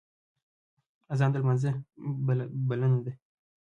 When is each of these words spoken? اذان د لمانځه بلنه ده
اذان 1.13 1.29
د 1.31 1.35
لمانځه 1.41 1.71
بلنه 2.67 2.99
ده 3.05 3.11